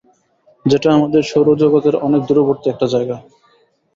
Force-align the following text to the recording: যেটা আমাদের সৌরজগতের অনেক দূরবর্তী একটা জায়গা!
যেটা 0.65 0.89
আমাদের 0.97 1.21
সৌরজগতের 1.23 1.95
অনেক 2.05 2.21
দূরবর্তী 2.29 2.67
একটা 2.69 2.87
জায়গা! 2.93 3.17